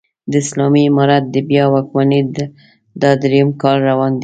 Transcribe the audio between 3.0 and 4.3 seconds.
دا درېيم کال روان دی